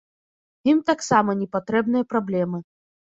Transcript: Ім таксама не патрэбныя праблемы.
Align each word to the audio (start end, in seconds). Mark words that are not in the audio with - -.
Ім 0.71 0.79
таксама 0.89 1.35
не 1.41 1.47
патрэбныя 1.57 2.09
праблемы. 2.15 2.65